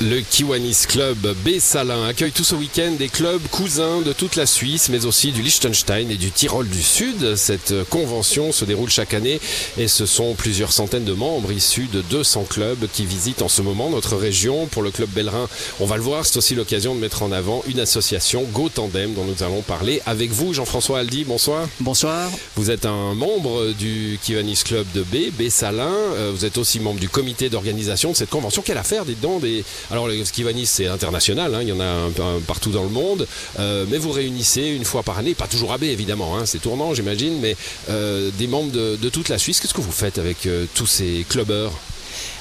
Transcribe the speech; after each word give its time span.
Le 0.00 0.20
Kiwanis 0.20 0.86
Club 0.88 1.36
B-Salin 1.44 2.06
accueille 2.06 2.32
tout 2.32 2.42
ce 2.42 2.56
week-end 2.56 2.92
des 2.98 3.08
clubs 3.08 3.42
cousins 3.50 4.00
de 4.00 4.12
toute 4.12 4.34
la 4.34 4.46
Suisse, 4.46 4.88
mais 4.88 5.06
aussi 5.06 5.30
du 5.30 5.42
Liechtenstein 5.42 6.10
et 6.10 6.16
du 6.16 6.32
Tyrol 6.32 6.68
du 6.68 6.82
Sud. 6.82 7.36
Cette 7.36 7.74
convention 7.88 8.50
se 8.50 8.64
déroule 8.64 8.90
chaque 8.90 9.14
année 9.14 9.40
et 9.78 9.86
ce 9.86 10.06
sont 10.06 10.34
plusieurs 10.34 10.72
centaines 10.72 11.04
de 11.04 11.12
membres 11.12 11.52
issus 11.52 11.88
de 11.92 12.00
200 12.00 12.46
clubs 12.48 12.88
qui 12.92 13.06
visitent 13.06 13.42
en 13.42 13.48
ce 13.48 13.62
moment 13.62 13.90
notre 13.90 14.16
région. 14.16 14.66
Pour 14.66 14.82
le 14.82 14.90
club 14.90 15.08
Bellerin, 15.10 15.48
on 15.78 15.86
va 15.86 15.96
le 15.96 16.02
voir, 16.02 16.26
c'est 16.26 16.36
aussi 16.36 16.54
l'occasion 16.56 16.94
de 16.94 17.00
mettre 17.00 17.22
en 17.22 17.30
avant 17.30 17.62
une 17.68 17.78
association 17.78 18.42
Go 18.52 18.68
Tandem 18.68 19.14
dont 19.14 19.24
nous 19.24 19.42
allons 19.44 19.62
parler 19.62 20.02
avec 20.06 20.32
vous. 20.32 20.52
Jean-François 20.52 21.00
Aldi, 21.00 21.24
bonsoir. 21.24 21.68
Bonsoir. 21.78 22.28
Vous 22.56 22.70
êtes 22.70 22.86
un 22.86 23.14
membre 23.14 23.72
du 23.78 24.18
Kiwanis 24.22 24.62
Club 24.64 24.86
de 24.94 25.02
B, 25.02 25.30
B-Salin. 25.38 25.92
Euh, 26.16 26.32
vous 26.34 26.44
êtes 26.44 26.58
aussi 26.58 26.80
membre 26.80 26.98
du 26.98 27.08
comité 27.08 27.50
d'organisation 27.50 28.10
de 28.10 28.16
cette 28.16 28.30
convention. 28.30 28.62
Quelle 28.62 28.78
affaire, 28.78 29.04
dites 29.04 29.20
donc 29.20 29.42
des 29.42 29.64
alors 29.92 30.08
le 30.08 30.24
Skivanis 30.24 30.66
c'est 30.66 30.86
international, 30.86 31.54
hein, 31.54 31.58
il 31.60 31.68
y 31.68 31.72
en 31.72 31.80
a 31.80 31.84
un, 31.84 32.40
partout 32.46 32.70
dans 32.70 32.82
le 32.82 32.88
monde, 32.88 33.28
euh, 33.60 33.84
mais 33.88 33.98
vous 33.98 34.10
réunissez 34.10 34.62
une 34.62 34.86
fois 34.86 35.02
par 35.02 35.18
année, 35.18 35.34
pas 35.34 35.46
toujours 35.46 35.72
à 35.72 35.78
B 35.78 35.84
évidemment, 35.84 36.36
hein, 36.36 36.46
c'est 36.46 36.60
tournant 36.60 36.94
j'imagine, 36.94 37.38
mais 37.40 37.54
euh, 37.90 38.30
des 38.38 38.46
membres 38.46 38.72
de, 38.72 39.08
toute 39.10 39.28
la 39.28 39.36
Suisse. 39.36 39.60
Qu'est-ce 39.60 39.74
que 39.74 39.82
vous 39.82 39.92
faites 39.92 40.16
avec 40.16 40.46
euh, 40.46 40.64
tous 40.74 40.86
ces 40.86 41.26
clubbers 41.28 41.70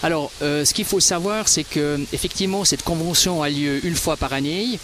alors, 0.04 0.32
ce 0.42 0.74
qu'il 0.74 0.86
faut 0.86 1.00
savoir, 1.00 1.48
c'est 1.48 1.64
que 1.64 2.00
effectivement, 2.12 2.66
cette 2.66 2.82
convention 2.82 3.44
a 3.44 3.50
lieu 3.50 3.86
une 3.86 3.96
fois 3.96 4.18
par 4.18 4.34
année. 4.34 4.80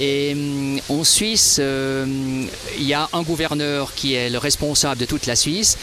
Et 0.00 0.32
hum, 0.32 0.80
en 0.88 1.04
Suisse, 1.04 1.60
il 1.60 2.86
y 2.86 2.94
a 2.94 3.08
un 3.12 3.22
gouverneur 3.22 3.94
qui 3.94 4.14
est 4.14 4.30
le 4.30 4.38
responsable 4.38 5.00
de 5.00 5.06
toute 5.06 5.26
la 5.26 5.36
Suisse. 5.36 5.76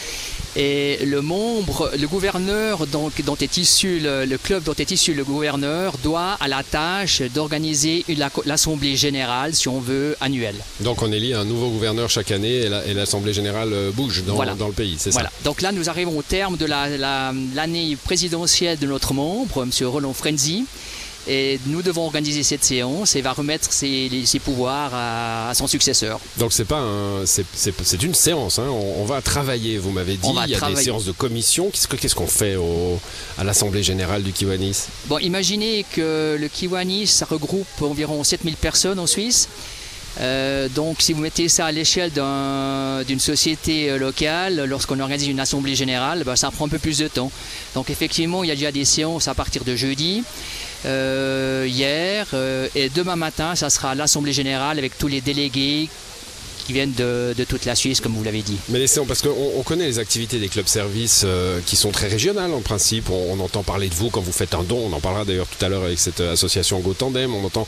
Et 0.56 0.98
le 1.04 1.22
membre, 1.22 1.92
le 1.96 2.08
gouverneur 2.08 2.86
dont, 2.86 3.10
est 3.40 3.56
issu 3.58 4.00
le, 4.00 4.36
club 4.38 4.64
dont 4.64 4.74
est 4.74 4.90
issu 4.90 5.14
le 5.14 5.22
gouverneur 5.22 5.98
doit 6.02 6.36
à 6.40 6.48
la 6.48 6.62
tâche 6.62 7.22
d'organiser 7.22 8.04
l'assemblée 8.44 8.96
générale, 8.96 9.54
si 9.54 9.68
on 9.68 9.78
veut, 9.78 10.16
annuelle. 10.20 10.56
Donc 10.80 11.02
on 11.02 11.12
élit 11.12 11.34
un 11.34 11.44
nouveau 11.44 11.68
gouverneur 11.68 12.10
chaque 12.10 12.32
année 12.32 12.68
et 12.86 12.94
l'assemblée 12.94 13.32
générale 13.32 13.72
euh, 13.72 13.90
bouge 13.92 14.24
dans, 14.24 14.36
dans 14.56 14.66
le 14.66 14.72
pays, 14.72 14.96
c'est 14.98 15.10
voilà. 15.10 15.30
Donc 15.44 15.62
là, 15.62 15.70
nous 15.70 15.88
arrivons 15.88 16.18
au 16.18 16.22
terme 16.22 16.56
de 16.56 16.66
l'année 16.66 17.96
présidentielle 18.02 18.78
de 18.78 18.86
notre 18.86 19.14
membre, 19.14 19.62
M. 19.62 19.70
Roland 19.86 20.12
Frenzy. 20.12 20.64
Et 21.28 21.60
nous 21.66 21.82
devons 21.82 22.06
organiser 22.06 22.42
cette 22.42 22.64
séance 22.64 23.14
et 23.14 23.20
va 23.20 23.32
remettre 23.32 23.70
ses, 23.70 24.08
pouvoirs 24.42 24.90
à, 24.94 25.52
son 25.54 25.66
successeur. 25.66 26.20
Donc 26.38 26.52
c'est 26.52 26.64
pas 26.64 26.82
c'est 27.26 28.02
une 28.02 28.14
séance. 28.14 28.58
Hein. 28.58 28.68
On, 28.68 29.04
va 29.04 29.20
travailler. 29.20 29.78
Vous 29.78 29.90
m'avez 29.90 30.16
dit. 30.16 30.28
Il 30.46 30.50
y 30.50 30.54
a 30.54 30.70
des 30.70 30.76
séances 30.76 31.04
de 31.04 31.12
commission. 31.12 31.70
Qu'est-ce 31.70 32.14
qu'on 32.14 32.26
fait 32.26 32.56
à 33.36 33.44
l'assemblée 33.44 33.82
générale 33.82 34.22
du 34.22 34.32
Kiwanis? 34.32 34.86
Bon, 35.06 35.18
imaginez 35.18 35.84
que 35.92 36.36
le 36.38 36.48
Kiwanis 36.48 37.08
ça 37.08 37.26
regroupe 37.26 37.66
environ 37.82 38.24
7000 38.24 38.56
personnes 38.56 38.98
en 38.98 39.06
Suisse. 39.06 39.48
Euh, 40.20 40.68
donc 40.68 40.96
si 41.00 41.12
vous 41.12 41.20
mettez 41.20 41.48
ça 41.48 41.66
à 41.66 41.72
l'échelle 41.72 42.10
d'une 42.12 43.20
société 43.20 43.90
euh, 43.90 43.98
locale, 43.98 44.64
lorsqu'on 44.64 44.98
organise 44.98 45.28
une 45.28 45.40
assemblée 45.40 45.74
générale, 45.74 46.24
ben, 46.24 46.36
ça 46.36 46.50
prend 46.50 46.66
un 46.66 46.68
peu 46.68 46.78
plus 46.78 46.98
de 46.98 47.08
temps. 47.08 47.30
Donc 47.74 47.90
effectivement, 47.90 48.42
il 48.42 48.48
y 48.48 48.52
a 48.52 48.54
déjà 48.54 48.72
des 48.72 48.84
séances 48.84 49.28
à 49.28 49.34
partir 49.34 49.64
de 49.64 49.76
jeudi. 49.76 50.24
Euh, 50.86 51.66
hier 51.68 52.26
et 52.74 52.88
demain 52.88 53.16
matin, 53.16 53.54
ça 53.56 53.70
sera 53.70 53.94
l'Assemblée 53.94 54.32
générale 54.32 54.78
avec 54.78 54.96
tous 54.96 55.08
les 55.08 55.20
délégués 55.20 55.88
qui 56.68 56.74
viennent 56.74 56.92
de, 56.92 57.34
toute 57.48 57.64
la 57.64 57.74
Suisse, 57.74 58.02
comme 58.02 58.12
vous 58.12 58.22
l'avez 58.22 58.42
dit. 58.42 58.58
Mais 58.68 58.78
laissez, 58.78 59.00
parce 59.08 59.22
qu'on 59.22 59.62
connaît 59.62 59.86
les 59.86 59.98
activités 59.98 60.38
des 60.38 60.48
clubs 60.48 60.66
services 60.66 61.22
euh, 61.24 61.60
qui 61.64 61.76
sont 61.76 61.90
très 61.92 62.08
régionales 62.08 62.52
en 62.52 62.60
principe. 62.60 63.08
On, 63.08 63.40
entend 63.40 63.62
parler 63.62 63.88
de 63.88 63.94
vous 63.94 64.10
quand 64.10 64.20
vous 64.20 64.32
faites 64.32 64.54
un 64.54 64.62
don. 64.62 64.90
On 64.90 64.92
en 64.92 65.00
parlera 65.00 65.24
d'ailleurs 65.24 65.46
tout 65.46 65.64
à 65.64 65.70
l'heure 65.70 65.84
avec 65.84 65.98
cette 65.98 66.20
association 66.20 66.80
Go 66.80 66.92
Tandem. 66.92 67.34
On 67.34 67.44
entend 67.44 67.66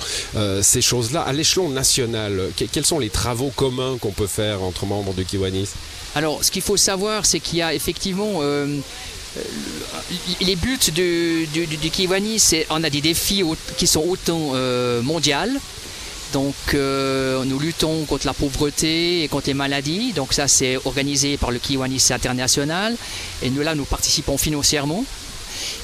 ces 0.61 0.83
choses-là. 0.83 1.23
À 1.23 1.33
l'échelon 1.33 1.71
national, 1.71 2.51
quels 2.73 2.85
sont 2.85 2.99
les 2.99 3.09
travaux 3.09 3.51
communs 3.57 3.97
qu'on 3.99 4.11
peut 4.13 4.27
faire 4.27 4.63
entre 4.63 4.85
membres 4.85 5.15
de 5.15 5.23
Kiwanis? 5.23 5.69
Alors, 6.15 6.45
ce 6.45 6.51
qu'il 6.51 6.63
faut 6.63 6.77
savoir, 6.77 7.25
c'est 7.25 7.41
qu'il 7.41 7.59
y 7.59 7.63
a 7.63 7.73
effectivement 7.73 8.41
euh, 8.43 8.67
les 10.41 10.57
buts 10.57 10.79
du, 10.93 11.47
du, 11.47 11.91
Kiwani, 11.91 12.39
c'est 12.39 12.67
on 12.71 12.83
a 12.83 12.91
des 12.91 13.01
défis 13.01 13.45
qui 13.77 13.87
sont 13.87 14.05
autant 14.07 14.53
euh, 14.55 15.03
mondiaux. 15.03 15.37
Donc 16.33 16.55
euh, 16.75 17.45
nous 17.45 17.59
luttons 17.59 18.05
contre 18.05 18.27
la 18.27 18.35
pauvreté 18.35 19.25
et 19.25 19.29
contre 19.29 19.49
les 19.49 19.55
maladies. 19.55 20.13
Donc 20.13 20.33
ça 20.33 20.49
c'est 20.49 20.77
organisé 20.85 21.37
par 21.37 21.51
le 21.51 21.59
Kiwanis 21.59 22.09
international. 22.11 22.97
Et 23.43 23.51
nous 23.51 23.63
là 23.63 23.75
nous 23.75 23.85
participons 23.85 24.39
financièrement. 24.39 25.05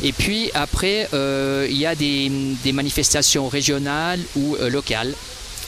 Et 0.03 0.13
puis 0.13 0.51
après 0.55 1.09
il 1.13 1.77
y 1.77 1.87
a 1.87 1.95
des, 1.95 2.31
des 2.65 2.73
manifestations 2.73 3.49
régionales 3.49 4.21
ou 4.37 4.57
locales. 4.71 5.15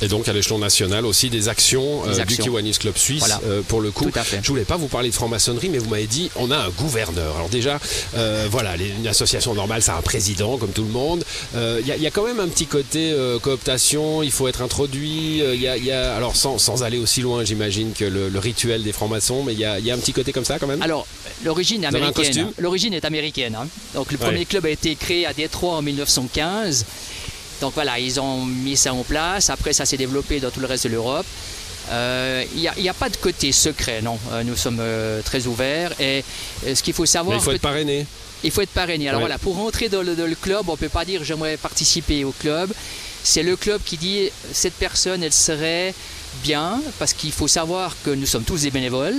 Et 0.03 0.09
donc 0.09 0.29
à 0.29 0.33
l'échelon 0.33 0.59
national 0.59 1.05
aussi 1.07 1.31
des 1.31 1.49
actions, 1.49 2.03
euh, 2.07 2.25
du 2.25 2.37
Kiwanis 2.37 2.75
Club 2.79 2.97
Suisse 2.97 3.25
euh, 3.45 3.63
pour 3.67 3.81
le 3.81 3.91
coup. 3.91 4.11
Je 4.43 4.49
voulais 4.49 4.65
pas 4.65 4.77
vous 4.77 4.89
parler 4.89 5.11
de 5.11 5.15
franc-maçonnerie, 5.15 5.69
mais 5.69 5.79
vous 5.79 5.89
m'avez 5.89 6.07
dit 6.07 6.31
on 6.37 6.51
a 6.51 6.57
un 6.57 6.71
gouverneur. 6.71 7.37
Alors 7.37 7.49
déjà, 7.49 7.79
euh, 8.17 8.47
voilà, 8.51 8.77
une 8.77 9.07
association 9.07 9.55
normale, 9.55 9.83
ça 9.83 9.95
a 9.95 9.99
un 9.99 10.03
président 10.03 10.57
comme 10.57 10.71
tout 10.71 10.85
le 10.85 10.91
monde. 10.91 11.25
Il 11.55 11.87
y, 11.87 12.07
a 12.07 12.11
quand 12.11 12.25
même 12.25 12.41
un 12.41 12.49
petit 12.49 12.67
côté 12.67 13.15
cooptation, 13.43 14.23
il 14.23 14.31
faut 14.31 14.49
être 14.49 14.63
introduit. 14.63 15.43
Il 15.43 15.61
y, 15.61 15.91
a, 15.93 16.15
alors 16.17 16.37
sans, 16.37 16.59
sans, 16.59 16.83
aller 16.83 16.99
aussi 16.99 17.21
loin, 17.21 17.45
j'imagine 17.45 17.93
que 17.93 18.05
le, 18.05 18.39
rituel 18.39 18.83
des 18.83 18.93
francs-maçons, 18.93 19.43
mais 19.43 19.53
il 19.53 19.59
y 19.59 19.65
a, 19.65 19.75
un 19.75 19.99
petit 19.99 20.13
côté 20.13 20.33
comme 20.33 20.45
ça 20.45 20.59
quand 20.59 20.67
même? 20.67 20.83
Alors 20.83 21.07
l'origine 21.45 21.85
est 21.85 21.89
américaine. 21.89 22.53
L'origine 22.59 22.95
est 22.95 23.05
américaine. 23.05 23.57
Hein. 23.57 23.69
Donc 23.95 24.13
le 24.13 24.19
premier 24.19 24.45
club 24.45 24.67
a 24.67 24.71
été 24.71 24.95
créé 24.95 25.27
à 25.27 25.33
Détroit 25.33 25.77
en 25.77 25.83
1915. 25.83 26.85
Donc 27.61 27.75
voilà, 27.75 27.99
ils 27.99 28.21
ont 28.21 28.45
mis 28.45 28.77
ça 28.77 28.93
en 28.93 29.03
place. 29.03 29.51
Après, 29.51 29.73
ça 29.73 29.85
s'est 29.85 29.97
développé 29.97 30.41
dans 30.41 30.51
tout 30.51 30.61
le 30.61 30.67
reste 30.67 30.85
de 30.85 30.91
l'Europe. 30.91 31.27
Il 31.91 31.95
euh, 31.95 32.45
n'y 32.55 32.89
a, 32.89 32.95
pas 32.95 33.09
de 33.09 33.17
côté 33.17 33.51
secret, 33.51 34.03
non. 34.03 34.19
Euh, 34.33 34.45
nous 34.45 34.57
sommes 34.57 34.79
euh, 34.81 35.23
très 35.23 35.47
ouverts. 35.47 35.93
Et 35.99 36.23
ce 36.75 36.83
qu'il 36.83 36.93
faut 36.93 37.07
savoir. 37.07 37.37
Mais 37.37 37.43
il 37.43 37.45
faut 37.45 37.53
être 37.53 37.63
parrainé. 37.63 38.07
Il 38.45 38.51
faut 38.51 38.61
être 38.61 38.71
parrainé. 38.71 39.09
Alors 39.09 39.21
voilà, 39.21 39.39
pour 39.39 39.57
rentrer 39.57 39.89
dans 39.89 40.03
le, 40.03 40.35
club, 40.35 40.69
on 40.69 40.73
ne 40.73 40.77
peut 40.77 40.91
pas 40.91 41.05
dire 41.05 41.25
j'aimerais 41.25 41.57
participer 41.57 42.25
au 42.25 42.33
club. 42.33 42.73
C'est 43.25 43.43
le 43.43 43.57
club 43.57 43.81
qui 43.85 43.97
dit 43.97 44.31
cette 44.53 44.75
personne, 44.75 45.23
elle 45.23 45.33
serait 45.33 45.95
bien, 46.43 46.81
parce 46.99 47.15
qu'il 47.15 47.33
faut 47.33 47.49
savoir 47.49 47.97
que 48.05 48.11
nous 48.11 48.27
sommes 48.27 48.45
tous 48.45 48.63
des 48.63 48.71
bénévoles. 48.71 49.17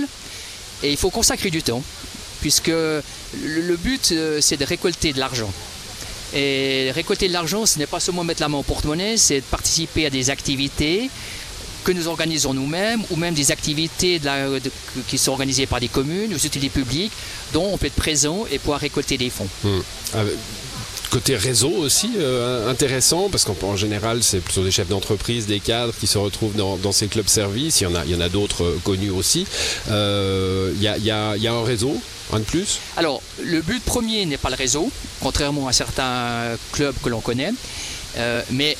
Et 0.82 0.90
il 0.90 0.96
faut 0.96 1.10
consacrer 1.10 1.50
du 1.50 1.62
temps, 1.62 1.82
puisque 2.40 2.68
le 2.68 3.76
but, 3.76 4.14
c'est 4.40 4.56
de 4.56 4.64
récolter 4.64 5.12
de 5.12 5.18
l'argent. 5.18 5.52
Et 6.34 6.90
récolter 6.92 7.28
de 7.28 7.32
l'argent, 7.32 7.66
ce 7.66 7.78
n'est 7.78 7.86
pas 7.86 8.00
seulement 8.00 8.24
mettre 8.24 8.40
la 8.40 8.48
main 8.48 8.58
au 8.58 8.62
porte-monnaie, 8.62 9.16
c'est 9.16 9.40
participer 9.40 10.06
à 10.06 10.10
des 10.10 10.30
activités 10.30 11.10
que 11.84 11.92
nous 11.92 12.08
organisons 12.08 12.54
nous-mêmes 12.54 13.02
ou 13.10 13.16
même 13.16 13.34
des 13.34 13.50
activités 13.50 14.20
qui 15.08 15.18
sont 15.18 15.32
organisées 15.32 15.66
par 15.66 15.80
des 15.80 15.88
communes 15.88 16.32
ou 16.32 16.36
des 16.36 16.46
utilités 16.46 16.68
publiques 16.68 17.12
dont 17.52 17.70
on 17.72 17.78
peut 17.78 17.86
être 17.86 17.94
présent 17.94 18.44
et 18.50 18.58
pouvoir 18.58 18.80
récolter 18.80 19.16
des 19.16 19.30
fonds. 19.30 19.48
Hmm. 19.64 19.80
Ah, 20.14 20.18
côté 21.10 21.36
réseau 21.36 21.70
aussi 21.70 22.12
euh, 22.18 22.70
intéressant 22.70 23.28
parce 23.30 23.44
qu'en 23.44 23.76
général 23.76 24.22
c'est 24.22 24.40
plutôt 24.40 24.64
des 24.64 24.70
chefs 24.70 24.88
d'entreprise, 24.88 25.46
des 25.46 25.60
cadres 25.60 25.92
qui 25.98 26.06
se 26.06 26.18
retrouvent 26.18 26.54
dans, 26.54 26.92
ces 26.92 27.08
clubs 27.08 27.28
services. 27.28 27.80
Il 27.80 27.84
y 27.84 27.86
en 27.86 27.94
a, 27.94 28.04
il 28.04 28.12
y 28.12 28.14
en 28.14 28.20
a 28.20 28.28
d'autres 28.28 28.64
euh, 28.64 28.80
connus 28.84 29.10
aussi. 29.10 29.46
Euh, 29.90 30.72
il 30.76 30.82
y, 30.82 30.88
a, 30.88 30.96
y, 30.98 31.10
a, 31.10 31.36
y, 31.36 31.46
a, 31.46 31.52
un 31.52 31.64
réseau, 31.64 31.96
de 32.32 32.38
plus? 32.40 32.78
Alors 32.96 33.20
le 33.42 33.60
but 33.60 33.82
premier 33.84 34.24
n'est 34.24 34.38
pas 34.38 34.50
le 34.50 34.56
réseau, 34.56 34.90
contrairement 35.20 35.66
à 35.68 35.72
certains 35.72 36.56
clubs 36.72 36.94
que 37.02 37.08
l'on 37.08 37.20
connaît, 37.20 37.52
mais 38.50 38.76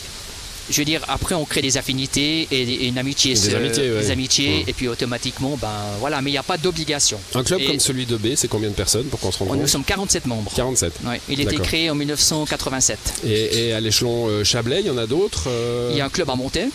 je 0.71 0.79
veux 0.79 0.85
dire, 0.85 1.03
après 1.09 1.35
on 1.35 1.45
crée 1.45 1.63
des 1.63 1.77
affinités 1.77 2.47
et, 2.51 2.87
une 2.89 2.99
amitié, 2.99 3.35
des 3.35 3.55
amitiés, 3.55 3.89
des 3.89 4.11
amitiés 4.11 4.65
et 4.67 4.73
puis 4.73 4.89
automatiquement, 4.89 5.59
ben 5.61 5.69
voilà, 5.99 6.23
mais 6.23 6.31
il 6.31 6.35
n'y 6.35 6.39
a 6.39 6.43
pas 6.43 6.57
d'obligation. 6.57 7.19
Un 7.35 7.43
club 7.43 7.61
comme 7.67 7.81
celui 7.81 8.07
de 8.07 8.17
B, 8.17 8.29
c'est 8.37 8.49
combien 8.49 8.69
de 8.71 8.75
personnes 8.75 9.07
pour 9.07 9.21
qu'on 9.21 9.33
se 9.33 9.39
rende 9.39 9.49
compte 9.49 9.61
Nous 9.61 9.67
sommes 9.67 9.85
47 9.85 10.27
membres. 10.27 10.53
47. 10.55 10.93
il 11.29 11.41
a 11.41 11.43
été 11.43 11.57
créé 11.59 11.91
en 11.91 11.95
1987. 11.95 12.99
Et, 13.25 13.73
à 13.73 13.81
l'échelon 13.81 14.27
euh, 14.29 14.45
Chablais, 14.45 14.81
il 14.81 14.87
y 14.87 14.91
en 14.91 14.99
a 14.99 15.07
d'autres 15.07 15.45
euh 15.49 15.91
Il 15.93 15.99
y 15.99 16.01
a 16.01 16.05
un 16.05 16.09
club 16.09 16.31
à 16.31 16.35
monter. 16.35 16.69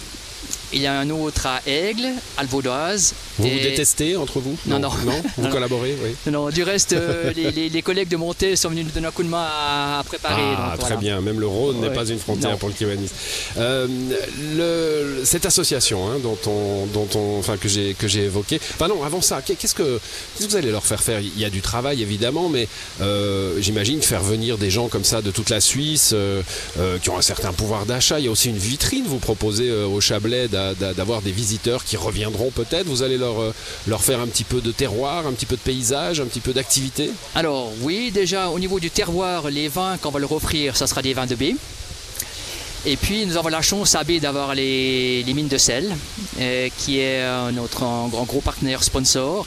Il 0.75 0.81
y 0.81 0.87
a 0.87 0.99
un 0.99 1.09
autre 1.09 1.45
à 1.47 1.61
Aigle, 1.65 2.09
à 2.37 2.43
Vaudoise. 2.43 3.13
Vous 3.37 3.47
vous 3.47 3.59
détestez 3.59 4.17
entre 4.17 4.41
vous 4.41 4.57
Non, 4.65 4.77
non. 4.77 4.89
non, 5.05 5.21
Vous 5.37 5.47
collaborez 5.47 5.95
oui. 6.03 6.15
Non, 6.29 6.49
du 6.49 6.63
reste, 6.63 6.91
euh, 6.91 7.31
les, 7.35 7.81
collègues 7.81 8.09
de 8.09 8.17
Montée 8.17 8.57
sont 8.57 8.69
venus 8.69 8.83
nous 8.83 8.91
donner 8.91 9.07
un 9.07 9.11
coup 9.11 9.23
de 9.23 9.29
main 9.29 9.45
à, 9.45 10.03
préparer. 10.05 10.41
Ah, 10.57 10.75
très 10.77 10.97
bien. 10.97 11.21
Même 11.21 11.39
le 11.39 11.47
Rhône 11.47 11.79
n'est 11.79 11.93
pas 11.93 12.05
une 12.05 12.19
frontière 12.19 12.57
pour 12.57 12.67
le 12.67 12.75
Kiwanis. 12.75 13.09
Euh, 13.57 13.87
cette 15.23 15.45
association 15.45 16.09
hein, 16.09 16.17
dont 16.21 16.37
on, 16.45 16.87
dont 16.87 17.07
on, 17.15 17.39
enfin, 17.39 17.55
que 17.55 17.69
j'ai 17.69 17.93
que 17.93 18.09
j'ai 18.09 18.25
évoqué. 18.25 18.59
Enfin 18.73 18.89
non, 18.89 19.01
avant 19.01 19.21
ça, 19.21 19.41
qu'est-ce 19.41 19.75
que, 19.75 19.99
qu'est-ce 20.37 20.45
que 20.45 20.51
vous 20.51 20.57
allez 20.57 20.71
leur 20.71 20.85
faire 20.85 21.01
faire? 21.01 21.21
Il 21.21 21.39
y 21.39 21.45
a 21.45 21.49
du 21.49 21.61
travail 21.61 22.01
évidemment, 22.01 22.49
mais 22.49 22.67
euh, 22.99 23.61
j'imagine 23.61 24.01
faire 24.01 24.23
venir 24.23 24.57
des 24.57 24.69
gens 24.69 24.89
comme 24.89 25.05
ça 25.05 25.21
de 25.21 25.31
toute 25.31 25.49
la 25.49 25.61
Suisse 25.61 26.13
qui 27.01 27.09
ont 27.09 27.17
un 27.17 27.21
certain 27.21 27.53
pouvoir 27.53 27.85
d'achat. 27.85 28.19
Il 28.19 28.25
y 28.25 28.27
a 28.27 28.31
aussi 28.31 28.49
une 28.49 28.57
vitrine. 28.57 29.05
Vous 29.07 29.19
proposez 29.19 29.71
au 29.71 30.01
Chablais 30.01 30.49
d'avoir 30.73 31.21
des 31.21 31.31
visiteurs 31.31 31.83
qui 31.83 31.97
reviendront 31.97 32.51
peut-être. 32.51 32.87
Vous 32.87 33.03
allez 33.03 33.17
leur, 33.17 33.35
leur 33.87 34.01
faire 34.03 34.19
un 34.19 34.27
petit 34.27 34.43
peu 34.43 34.61
de 34.61 34.71
terroir, 34.71 35.27
un 35.27 35.33
petit 35.33 35.45
peu 35.45 35.55
de 35.55 35.61
paysage, 35.61 36.19
un 36.19 36.25
petit 36.25 36.39
peu 36.39 36.53
d'activité? 36.53 37.11
Alors 37.35 37.71
oui, 37.81 38.11
déjà 38.11 38.49
au 38.49 38.59
niveau 38.59 38.79
du 38.79 38.89
terroir, 38.89 39.49
les 39.49 39.67
vins 39.67 39.97
qu'on 39.97 40.11
va 40.11 40.19
leur 40.19 40.31
offrir, 40.31 40.75
ça 40.75 40.87
sera 40.87 41.01
des 41.01 41.13
vins 41.13 41.27
de 41.27 41.35
baie. 41.35 41.55
Et 42.85 42.97
puis 42.97 43.25
nous 43.25 43.35
avons 43.35 43.49
la 43.49 43.63
chance 43.63 43.95
à 43.95 44.03
B 44.03 44.19
d'avoir 44.19 44.53
les, 44.53 45.23
mines 45.27 45.47
de 45.47 45.57
sel, 45.57 45.95
euh, 46.39 46.69
qui 46.77 46.99
est 46.99 47.51
notre 47.51 47.81
gros 48.09 48.41
partenaire 48.41 48.83
sponsor. 48.83 49.45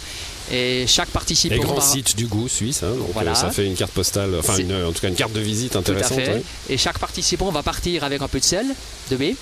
Et 0.51 0.87
chaque 0.87 1.11
participant. 1.11 1.55
Les 1.55 1.61
grands 1.61 1.81
sites 1.81 2.17
du 2.17 2.27
goût 2.27 2.49
suisse, 2.49 2.83
hein, 2.83 2.93
donc 2.97 3.11
euh, 3.17 3.35
ça 3.35 3.51
fait 3.51 3.67
une 3.67 3.75
carte 3.75 3.93
postale, 3.93 4.35
enfin 4.39 4.55
en 4.55 4.93
tout 4.93 5.01
cas 5.01 5.09
une 5.09 5.15
carte 5.15 5.33
de 5.33 5.41
visite 5.41 5.77
intéressante. 5.77 6.21
Et 6.69 6.79
chaque 6.79 6.99
participant 6.99 7.51
va 7.51 7.63
partir 7.63 8.05
avec 8.05 8.23
un 8.23 8.29
peu 8.29 8.41
de 8.41 8.45
sel, 8.45 8.67
de 9.11 9.17
baie. 9.17 9.37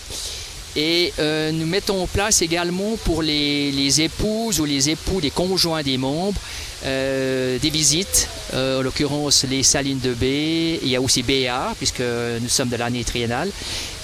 Et 0.76 1.12
euh, 1.19 1.52
nous 1.52 1.67
mettons 1.67 2.02
en 2.02 2.06
place 2.06 2.43
également 2.43 2.96
pour 3.05 3.23
les, 3.23 4.00
épouses 4.00 4.61
ou 4.61 4.67
les 4.67 4.90
époux 4.90 5.20
des 5.23 5.31
conjoints 5.31 5.82
des 5.82 5.96
membres 5.96 6.40
euh, 6.84 7.58
des 7.58 7.70
visites, 7.70 8.28
euh, 8.52 8.78
en 8.78 8.82
l'occurrence 8.82 9.44
les 9.49 9.62
salines 9.62 9.99
de 9.99 10.12
baie, 10.12 10.78
il 10.82 10.88
y 10.88 10.94
a 10.94 11.00
aussi 11.00 11.23
BA, 11.23 11.75
puisque 11.78 12.02
nous 12.02 12.49
sommes 12.50 12.69
de 12.69 12.76
l'année 12.76 13.02
triennale, 13.02 13.50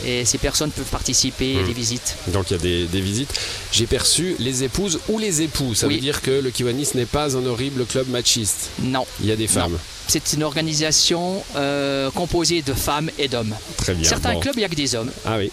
et 0.06 0.24
ces 0.24 0.38
personnes 0.38 0.70
peuvent 0.70 0.88
participer 0.90 1.58
à 1.58 1.62
des 1.62 1.70
hmm. 1.70 1.74
visites. 1.74 2.16
Donc 2.28 2.50
il 2.50 2.54
y 2.54 2.82
a 2.84 2.86
des, 2.86 3.00
visites. 3.00 3.32
J'ai 3.72 3.86
perçu 3.86 4.34
les 4.38 4.64
épouses 4.64 5.00
ou 5.10 5.18
les 5.18 5.42
époux, 5.42 5.74
ça 5.74 5.86
veut 5.86 5.98
dire 5.98 6.22
que 6.22 6.30
le 6.30 6.50
Kiwanis 6.50 6.88
n'est 6.94 7.04
pas 7.04 7.36
un 7.36 7.44
horrible 7.44 7.84
club 7.84 8.08
machiste 8.08 8.70
Non. 8.80 9.06
Il 9.20 9.26
y 9.26 9.32
a 9.32 9.36
des 9.36 9.48
femmes 9.48 9.78
c'est 10.12 10.34
une 10.34 10.42
organisation 10.42 11.42
euh, 11.56 12.10
composée 12.10 12.60
de 12.60 12.74
femmes 12.74 13.10
et 13.18 13.28
d'hommes. 13.28 13.54
Très 13.78 13.94
bien. 13.94 14.06
Certains 14.06 14.38
clubs, 14.38 14.54
il 14.56 14.58
n'y 14.58 14.64
a 14.64 14.68
que 14.68 14.74
des 14.74 14.94
hommes. 14.94 15.10
Ah 15.24 15.36
oui. 15.38 15.50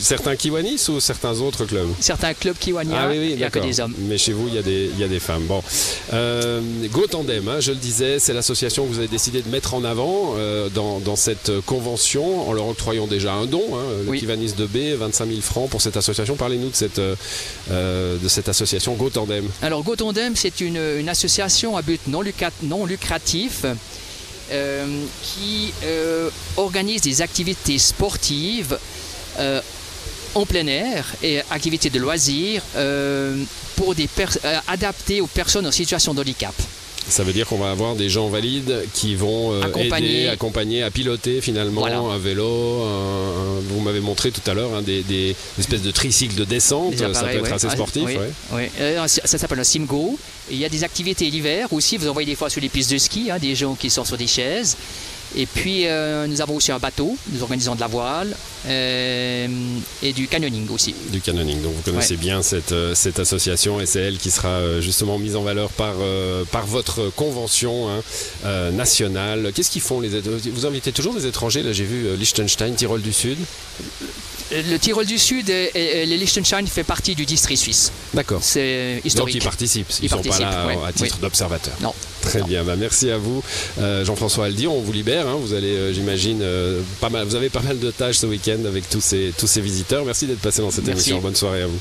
Certains 0.00 0.34
Kiwanis 0.34 0.88
ou 0.88 0.98
certains 0.98 1.38
autres 1.40 1.66
clubs? 1.66 1.90
Certains 2.00 2.32
clubs 2.32 2.56
Kiwania, 2.56 3.08
ah 3.10 3.14
il 3.14 3.36
n'y 3.36 3.44
a 3.44 3.50
que 3.50 3.58
des 3.58 3.80
hommes. 3.80 3.92
Mais 3.98 4.16
chez 4.16 4.32
vous, 4.32 4.48
il 4.48 4.54
y 4.54 4.58
a 4.58 4.62
des, 4.62 4.90
il 4.94 4.98
y 4.98 5.04
a 5.04 5.08
des 5.08 5.20
femmes. 5.20 5.44
Bon. 5.44 5.62
Euh, 6.14 6.62
Go 6.90 7.06
Tandem, 7.06 7.48
hein, 7.48 7.60
je 7.60 7.70
le 7.72 7.76
disais, 7.76 8.18
c'est 8.18 8.32
l'association 8.32 8.86
que 8.86 8.92
vous 8.92 8.98
avez 8.98 9.08
décidé 9.08 9.42
de 9.42 9.48
mettre 9.50 9.74
en 9.74 9.84
avant 9.84 10.36
euh, 10.38 10.70
dans, 10.70 11.16
cette 11.16 11.50
convention 11.66 12.48
en 12.48 12.52
leur 12.54 12.66
octroyant 12.68 13.06
déjà 13.06 13.34
un 13.34 13.44
don, 13.44 13.62
hein, 13.74 13.82
le 14.06 14.12
Kiwanis 14.16 14.54
de 14.54 14.64
B, 14.64 14.98
25 14.98 15.28
000 15.28 15.40
francs 15.42 15.68
pour 15.68 15.82
cette 15.82 15.98
association. 15.98 16.36
Parlez-nous 16.36 16.70
de 16.70 16.76
cette, 16.76 17.00
de 17.00 18.28
cette 18.28 18.48
association 18.48 18.94
Go 18.94 19.10
Tandem. 19.10 19.44
Alors 19.60 19.82
Go 19.82 19.96
Tandem, 19.96 20.34
c'est 20.34 20.62
une, 20.62 20.80
une, 20.98 21.10
association 21.10 21.76
à 21.76 21.82
but 21.82 22.00
non, 22.06 22.22
non 22.62 22.86
lucratif 22.86 23.66
qui 25.22 25.72
euh, 25.84 26.30
organise 26.56 27.02
des 27.02 27.22
activités 27.22 27.78
sportives 27.78 28.78
euh, 29.38 29.60
en 30.34 30.46
plein 30.46 30.66
air 30.66 31.06
et 31.22 31.40
activités 31.50 31.90
de 31.90 31.98
loisirs 31.98 32.62
pour 33.76 33.94
des 33.94 34.08
adaptées 34.66 35.20
aux 35.20 35.26
personnes 35.26 35.66
en 35.66 35.72
situation 35.72 36.14
de 36.14 36.20
handicap. 36.20 36.54
Ça 37.08 37.24
veut 37.24 37.32
dire 37.32 37.46
qu'on 37.46 37.58
va 37.58 37.70
avoir 37.70 37.94
des 37.94 38.08
gens 38.08 38.28
valides 38.28 38.84
qui 38.92 39.14
vont 39.14 39.52
euh, 39.52 39.62
aider, 39.76 40.28
accompagner 40.28 40.82
à 40.82 40.90
piloter 40.90 41.40
finalement 41.40 41.86
un 41.86 42.18
vélo. 42.18 42.86
vous 43.68 43.80
m'avez 43.80 44.00
montré 44.00 44.30
tout 44.30 44.42
à 44.50 44.54
l'heure 44.54 44.74
hein, 44.74 44.82
des, 44.82 45.34
espèces 45.58 45.82
de 45.82 45.90
tricycles 45.90 46.34
de 46.34 46.44
descente. 46.44 46.96
ça 46.96 47.24
peut 47.24 47.38
être 47.38 47.52
assez 47.52 47.70
sportif. 47.70 48.08
Oui, 48.52 48.64
euh, 48.80 49.06
ça 49.06 49.38
s'appelle 49.38 49.60
un 49.60 49.64
Simgo. 49.64 50.18
Il 50.50 50.56
y 50.56 50.64
a 50.64 50.68
des 50.68 50.84
activités 50.84 51.28
l'hiver 51.30 51.72
aussi. 51.72 51.96
Vous 51.96 52.08
envoyez 52.08 52.26
des 52.26 52.36
fois 52.36 52.50
sur 52.50 52.60
les 52.60 52.68
pistes 52.68 52.92
de 52.92 52.98
ski, 52.98 53.30
hein, 53.30 53.38
des 53.38 53.54
gens 53.54 53.74
qui 53.74 53.90
sont 53.90 54.04
sur 54.04 54.16
des 54.16 54.26
chaises. 54.26 54.76
Et 55.36 55.46
puis 55.46 55.86
euh, 55.86 56.26
nous 56.26 56.40
avons 56.40 56.56
aussi 56.56 56.72
un 56.72 56.78
bateau, 56.78 57.16
nous 57.32 57.42
organisons 57.42 57.74
de 57.74 57.80
la 57.80 57.86
voile 57.86 58.34
euh, 58.66 59.46
et 60.02 60.12
du 60.12 60.26
canyoning 60.26 60.68
aussi. 60.70 60.94
Du 61.10 61.20
canyoning, 61.20 61.60
donc 61.62 61.74
vous 61.74 61.82
connaissez 61.82 62.16
bien 62.16 62.42
cette, 62.42 62.72
euh, 62.72 62.94
cette, 62.94 63.18
association 63.18 63.80
et 63.80 63.86
c'est 63.86 64.00
elle 64.00 64.16
qui 64.16 64.30
sera 64.30 64.80
justement 64.80 65.18
mise 65.18 65.36
en 65.36 65.42
valeur 65.42 65.70
par, 65.70 65.94
par 66.50 66.66
votre 66.66 67.10
convention 67.10 67.88
hein, 67.90 68.70
nationale. 68.72 69.52
Qu'est-ce 69.54 69.70
qu'ils 69.70 69.82
font 69.82 70.00
les 70.00 70.08
Vous 70.18 70.66
invitez 70.66 70.92
toujours 70.92 71.14
des 71.14 71.26
étrangers, 71.26 71.62
là 71.62 71.72
j'ai 71.72 71.84
vu 71.84 72.16
Liechtenstein, 72.16 72.74
Tyrol 72.74 73.02
du 73.02 73.12
Sud 73.12 73.38
le 74.50 74.78
Tyrol 74.78 75.04
du 75.04 75.18
Sud 75.18 75.50
et, 75.50 76.06
le 76.06 76.16
Liechtenstein 76.16 76.66
fait 76.66 76.84
partie 76.84 77.14
du 77.14 77.26
district 77.26 77.58
suisse. 77.58 77.92
D'accord. 78.14 78.40
C'est 78.42 79.00
historique. 79.04 79.34
Donc 79.34 79.42
ils 79.42 79.44
participent, 79.44 79.92
ils 80.00 80.04
ne 80.04 80.08
sont 80.08 80.22
pas 80.22 80.38
là 80.38 80.66
à 80.86 80.92
titre 80.92 81.18
d'observateur. 81.18 81.74
Non. 81.82 81.92
Très 82.22 82.42
bien, 82.42 82.64
bah, 82.64 82.74
merci 82.76 83.10
à 83.10 83.18
vous. 83.18 83.42
Jean-François 83.78 84.46
Aldi, 84.46 84.66
on 84.66 84.80
vous 84.80 84.92
libère. 84.92 85.17
Hein. 85.26 85.36
vous 85.40 85.54
allez, 85.54 85.74
euh, 85.74 85.92
j'imagine, 85.92 86.40
euh, 86.42 86.80
pas 87.00 87.08
mal, 87.08 87.24
vous 87.26 87.34
avez 87.34 87.48
pas 87.48 87.62
mal 87.62 87.78
de 87.78 87.90
tâches 87.90 88.18
ce 88.18 88.26
week-end 88.26 88.64
avec 88.66 88.88
tous 88.88 89.00
ces, 89.00 89.32
tous 89.36 89.46
ces 89.46 89.60
visiteurs. 89.60 90.04
Merci 90.04 90.26
d'être 90.26 90.40
passé 90.40 90.60
dans 90.62 90.70
cette 90.70 90.86
émission. 90.88 91.18
Bonne 91.20 91.34
soirée 91.36 91.62
à 91.62 91.66
vous. 91.66 91.78